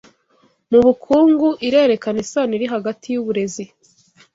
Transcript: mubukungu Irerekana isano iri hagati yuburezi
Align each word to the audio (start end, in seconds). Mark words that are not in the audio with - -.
mubukungu 0.71 1.49
Irerekana 1.67 2.17
isano 2.25 2.53
iri 2.57 2.67
hagati 2.73 3.05
yuburezi 3.13 3.63